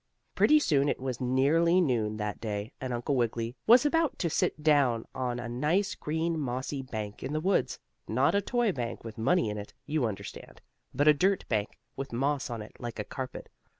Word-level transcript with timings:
Pretty 0.33 0.57
soon 0.57 0.89
it 0.89 0.99
was 0.99 1.21
nearly 1.21 1.79
noon 1.79 2.17
that 2.17 2.41
day, 2.41 2.71
and 2.81 2.91
Uncle 2.91 3.15
Wiggily 3.15 3.55
was 3.67 3.85
about 3.85 4.17
to 4.17 4.31
sit 4.31 4.63
down 4.63 5.05
on 5.13 5.39
a 5.39 5.47
nice 5.47 5.93
green 5.93 6.39
mossy 6.39 6.81
bank 6.81 7.21
in 7.21 7.33
the 7.33 7.39
woods 7.39 7.77
not 8.07 8.33
a 8.33 8.41
toy 8.41 8.71
bank 8.71 9.03
with 9.03 9.19
money 9.19 9.47
in 9.51 9.59
it, 9.59 9.75
you 9.85 10.05
understand, 10.05 10.59
but 10.91 11.07
a 11.07 11.13
dirt 11.13 11.47
bank, 11.49 11.77
with 11.95 12.11
moss 12.13 12.49
on 12.49 12.63
it 12.63 12.71
like 12.79 12.97
a 12.97 13.03
carpet. 13.03 13.47